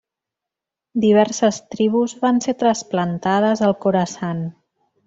Diverses 1.03 1.61
tribus 1.75 2.17
van 2.25 2.43
ser 2.49 2.59
trasplantades 2.65 3.65
al 3.71 3.79
Khorasan. 3.87 4.47